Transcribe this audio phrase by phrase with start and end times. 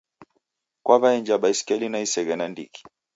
[0.83, 2.79] Kwawe'enja baisikeli na iseghe nandighi